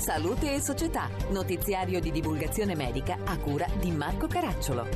[0.00, 4.86] Salute e Società, notiziario di divulgazione medica a cura di Marco Caracciolo.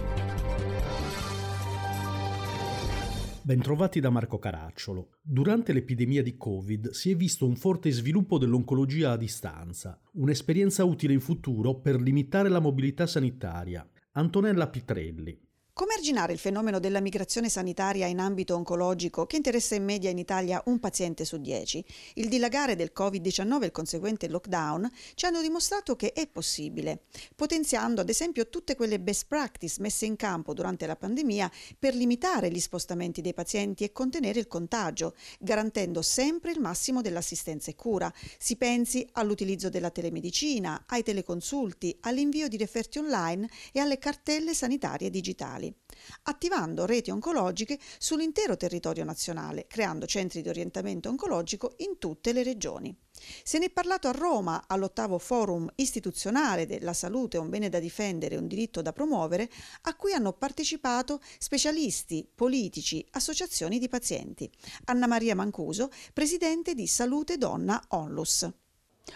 [3.42, 5.10] Bentrovati da Marco Caracciolo.
[5.20, 11.12] Durante l'epidemia di Covid si è visto un forte sviluppo dell'oncologia a distanza, un'esperienza utile
[11.12, 13.86] in futuro per limitare la mobilità sanitaria.
[14.12, 15.38] Antonella Pitrelli,
[15.74, 20.18] come arginare il fenomeno della migrazione sanitaria in ambito oncologico che interessa in media in
[20.18, 21.84] Italia un paziente su dieci?
[22.14, 27.00] Il dilagare del Covid-19 e il conseguente lockdown ci hanno dimostrato che è possibile,
[27.34, 32.52] potenziando ad esempio tutte quelle best practice messe in campo durante la pandemia per limitare
[32.52, 38.12] gli spostamenti dei pazienti e contenere il contagio, garantendo sempre il massimo dell'assistenza e cura.
[38.38, 45.10] Si pensi all'utilizzo della telemedicina, ai teleconsulti, all'invio di referti online e alle cartelle sanitarie
[45.10, 45.62] digitali
[46.24, 52.96] attivando reti oncologiche sull'intero territorio nazionale, creando centri di orientamento oncologico in tutte le regioni.
[53.42, 58.36] Se ne è parlato a Roma all'ottavo forum istituzionale della salute un bene da difendere
[58.36, 59.48] un diritto da promuovere,
[59.82, 64.50] a cui hanno partecipato specialisti, politici, associazioni di pazienti.
[64.86, 68.63] Anna Maria Mancuso, presidente di Salute Donna Onlus.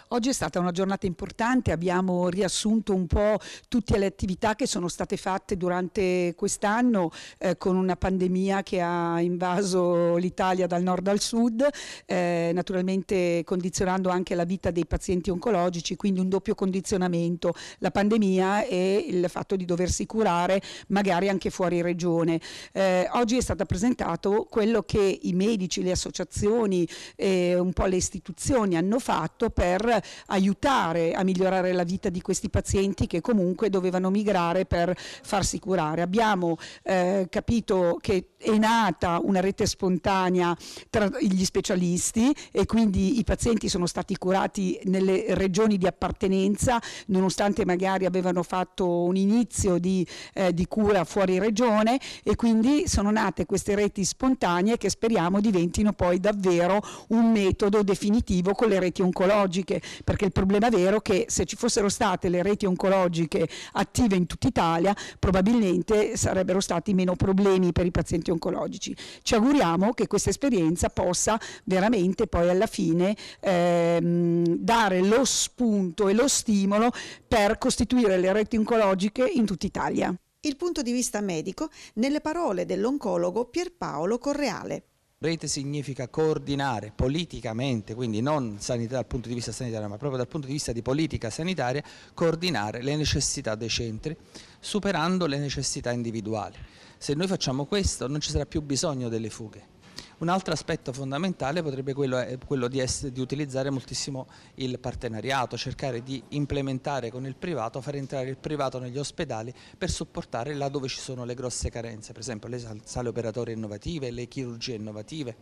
[0.09, 4.89] Oggi è stata una giornata importante, abbiamo riassunto un po' tutte le attività che sono
[4.89, 11.21] state fatte durante quest'anno eh, con una pandemia che ha invaso l'Italia dal nord al
[11.21, 11.67] sud,
[12.05, 18.65] eh, naturalmente condizionando anche la vita dei pazienti oncologici, quindi un doppio condizionamento, la pandemia
[18.67, 22.41] e il fatto di doversi curare magari anche fuori regione.
[22.73, 27.97] Eh, oggi è stato presentato quello che i medici, le associazioni e un po' le
[27.97, 33.71] istituzioni hanno fatto per per aiutare a migliorare la vita di questi pazienti che comunque
[33.71, 36.03] dovevano migrare per farsi curare.
[36.03, 40.57] Abbiamo eh, capito che è nata una rete spontanea
[40.91, 47.65] tra gli specialisti e quindi i pazienti sono stati curati nelle regioni di appartenenza nonostante
[47.65, 53.47] magari avevano fatto un inizio di, eh, di cura fuori regione e quindi sono nate
[53.47, 59.68] queste reti spontanee che speriamo diventino poi davvero un metodo definitivo con le reti oncologiche
[59.69, 64.17] oncologiche, perché il problema vero è che se ci fossero state le reti oncologiche attive
[64.17, 68.97] in tutta Italia, probabilmente sarebbero stati meno problemi per i pazienti oncologici.
[69.23, 76.15] Ci auguriamo che questa esperienza possa veramente poi alla fine ehm, dare lo spunto e
[76.15, 76.91] lo stimolo
[77.27, 80.15] per costituire le reti oncologiche in tutta Italia.
[80.41, 84.85] Il punto di vista medico nelle parole dell'oncologo Pierpaolo Correale.
[85.21, 88.57] Rete significa coordinare politicamente, quindi non
[88.87, 91.83] dal punto di vista sanitario, ma proprio dal punto di vista di politica sanitaria,
[92.15, 94.17] coordinare le necessità dei centri,
[94.61, 96.55] superando le necessità individuali.
[96.99, 99.78] Se noi facciamo questo non ci sarà più bisogno delle fughe.
[100.19, 106.03] Un altro aspetto fondamentale potrebbe quello, quello di, essere, di, utilizzare moltissimo il partenariato, cercare
[106.03, 110.89] di implementare con il privato, far entrare il privato negli ospedali per supportare là dove
[110.89, 115.37] ci sono le grosse carenze, per esempio le sale operatorie innovative, le chirurgie innovative.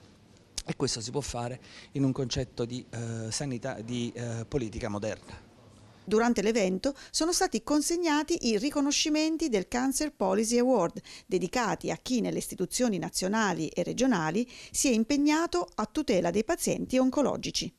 [0.66, 1.58] E questo si può fare
[1.92, 5.45] in un concetto di, eh, sanità, di eh, politica moderna.
[6.06, 12.38] Durante l'evento sono stati consegnati i riconoscimenti del Cancer Policy Award, dedicati a chi nelle
[12.38, 17.74] istituzioni nazionali e regionali si è impegnato a tutela dei pazienti oncologici.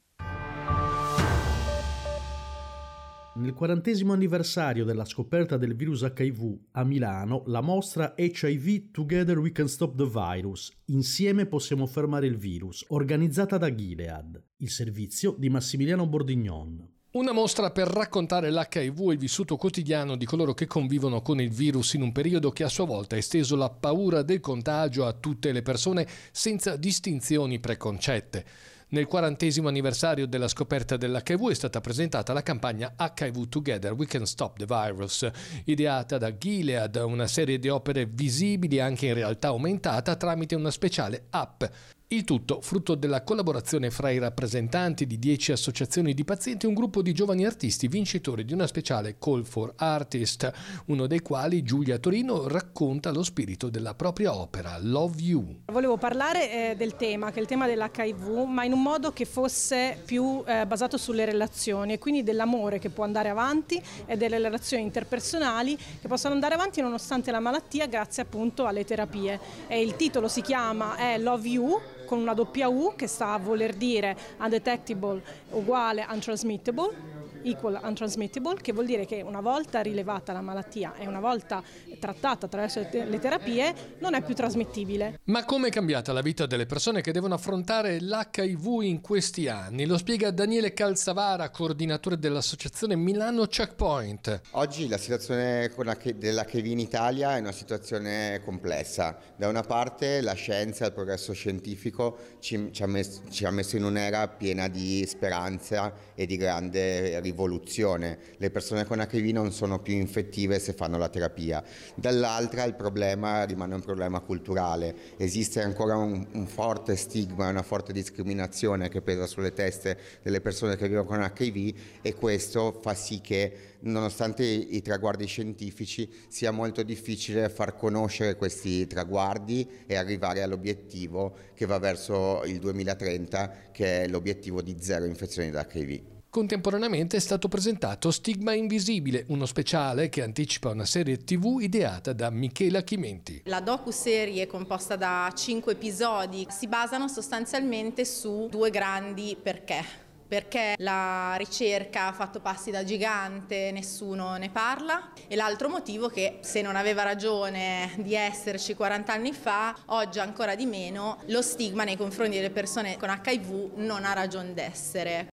[3.36, 9.52] Nel quarantesimo anniversario della scoperta del virus HIV a Milano, la mostra HIV Together We
[9.52, 15.50] Can Stop the Virus, Insieme possiamo fermare il virus, organizzata da Gilead, il servizio di
[15.50, 16.96] Massimiliano Bordignon.
[17.10, 21.50] Una mostra per raccontare l'HIV e il vissuto quotidiano di coloro che convivono con il
[21.50, 25.14] virus in un periodo che a sua volta ha esteso la paura del contagio a
[25.14, 28.46] tutte le persone senza distinzioni preconcette.
[28.90, 34.26] Nel quarantesimo anniversario della scoperta dell'HIV è stata presentata la campagna HIV Together We Can
[34.26, 35.30] Stop the Virus,
[35.64, 41.28] ideata da Gilead, una serie di opere visibili anche in realtà aumentata tramite una speciale
[41.30, 41.64] app
[42.10, 46.74] il tutto frutto della collaborazione fra i rappresentanti di 10 associazioni di pazienti e un
[46.74, 50.50] gruppo di giovani artisti vincitori di una speciale Call for Artist,
[50.86, 55.56] uno dei quali, Giulia Torino, racconta lo spirito della propria opera, Love You.
[55.66, 59.26] Volevo parlare eh, del tema, che è il tema dell'HIV, ma in un modo che
[59.26, 64.38] fosse più eh, basato sulle relazioni e quindi dell'amore che può andare avanti e delle
[64.38, 69.38] relazioni interpersonali che possono andare avanti nonostante la malattia grazie appunto alle terapie.
[69.68, 73.38] E il titolo si chiama è Love You con una doppia U che sta a
[73.38, 75.22] voler dire undetectable
[75.52, 81.20] uguale untransmittable equal untransmittable, che vuol dire che una volta rilevata la malattia e una
[81.20, 81.62] volta
[82.00, 85.20] trattata attraverso le terapie non è più trasmettibile.
[85.26, 89.86] Ma come è cambiata la vita delle persone che devono affrontare l'HIV in questi anni?
[89.86, 94.42] Lo spiega Daniele Calzavara, coordinatore dell'associazione Milano Checkpoint.
[94.52, 95.72] Oggi la situazione
[96.16, 99.18] dell'HIV in Italia è una situazione complessa.
[99.36, 103.76] Da una parte la scienza, il progresso scientifico ci, ci, ha, messo, ci ha messo
[103.76, 108.18] in un'era piena di speranza e di grande rivoluzione.
[108.38, 111.64] Le persone con HIV non sono più infettive se fanno la terapia.
[111.96, 114.96] Dall'altra il problema rimane un problema culturale.
[115.18, 120.76] Esiste ancora un, un forte stigma, una forte discriminazione che pesa sulle teste delle persone
[120.76, 126.84] che vivono con HIV e questo fa sì che nonostante i traguardi scientifici sia molto
[126.84, 134.08] difficile far conoscere questi traguardi e arrivare all'obiettivo che va verso il 2030 che è
[134.08, 136.17] l'obiettivo di zero infezioni da HIV.
[136.30, 142.30] Contemporaneamente è stato presentato Stigma Invisibile, uno speciale che anticipa una serie TV ideata da
[142.30, 143.42] Michela Chimenti.
[143.46, 151.36] La docu-serie composta da cinque episodi si basano sostanzialmente su due grandi perché perché la
[151.38, 156.76] ricerca ha fatto passi da gigante, nessuno ne parla e l'altro motivo che se non
[156.76, 162.36] aveva ragione di esserci 40 anni fa, oggi ancora di meno, lo stigma nei confronti
[162.36, 165.30] delle persone con HIV non ha ragione d'essere.